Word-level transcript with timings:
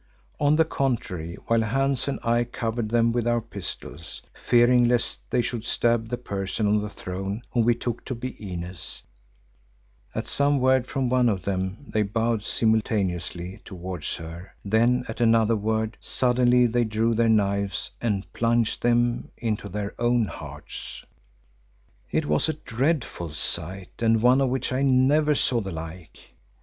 On 0.39 0.55
the 0.55 0.65
contrary 0.65 1.35
while 1.45 1.61
Hans 1.61 2.07
and 2.07 2.17
I 2.23 2.43
covered 2.43 2.89
them 2.89 3.11
with 3.11 3.27
our 3.27 3.39
pistols, 3.39 4.23
fearing 4.33 4.85
lest 4.87 5.19
they 5.29 5.43
should 5.43 5.63
stab 5.63 6.09
the 6.09 6.17
person 6.17 6.65
on 6.65 6.81
the 6.81 6.89
throne 6.89 7.43
whom 7.51 7.65
we 7.65 7.75
took 7.75 8.03
to 8.05 8.15
be 8.15 8.35
Inez, 8.51 9.03
at 10.15 10.27
some 10.27 10.57
word 10.57 10.87
from 10.87 11.07
one 11.07 11.29
of 11.29 11.43
them, 11.43 11.85
they 11.87 12.01
bowed 12.01 12.41
simultaneously 12.41 13.61
towards 13.63 14.15
her, 14.15 14.55
then 14.65 15.05
at 15.07 15.21
another 15.21 15.55
word, 15.55 15.97
suddenly 16.01 16.65
they 16.65 16.83
drew 16.83 17.13
the 17.13 17.29
knives 17.29 17.91
and 18.01 18.25
plunged 18.33 18.81
them 18.81 19.29
to 19.59 19.69
their 19.69 19.93
own 20.01 20.25
hearts! 20.25 21.05
It 22.09 22.25
was 22.25 22.49
a 22.49 22.53
dreadful 22.53 23.33
sight 23.33 24.01
and 24.01 24.19
one 24.23 24.41
of 24.41 24.49
which 24.49 24.73
I 24.73 24.81
never 24.81 25.35
saw 25.35 25.61
the 25.61 25.71
like. 25.71 26.17